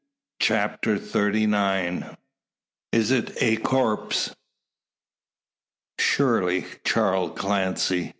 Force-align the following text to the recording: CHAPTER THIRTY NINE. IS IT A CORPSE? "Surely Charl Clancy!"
CHAPTER 0.39 0.97
THIRTY 0.97 1.45
NINE. 1.45 2.17
IS 2.91 3.11
IT 3.11 3.37
A 3.39 3.57
CORPSE? 3.57 4.31
"Surely 5.99 6.65
Charl 6.83 7.29
Clancy!" 7.29 8.09